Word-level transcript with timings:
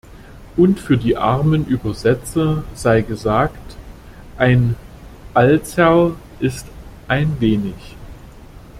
Und 0.57 0.79
für 0.79 0.97
die 0.97 1.15
armen 1.15 1.67
Übersetzer 1.67 2.63
sei 2.73 3.01
gesagt: 3.03 3.77
ein 4.35 4.75
"Alzerl" 5.35 6.15
ist 6.39 6.65
"ein 7.07 7.39
wenig". 7.39 7.75